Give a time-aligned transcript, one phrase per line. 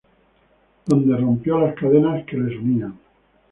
[0.87, 2.97] Donde rompió las cadenas que les unían.